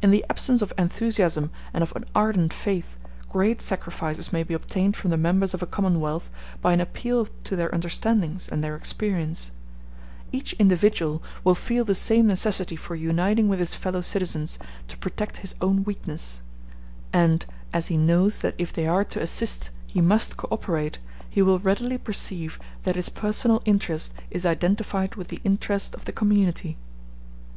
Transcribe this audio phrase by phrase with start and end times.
[0.00, 2.96] In the absence of enthusiasm and of an ardent faith,
[3.30, 6.30] great sacrifices may be obtained from the members of a commonwealth
[6.62, 9.50] by an appeal to their understandings and their experience;
[10.30, 14.56] each individual will feel the same necessity for uniting with his fellow citizens
[14.86, 16.42] to protect his own weakness;
[17.12, 21.42] and as he knows that if they are to assist he must co operate, he
[21.42, 26.78] will readily perceive that his personal interest is identified with the interest of the community.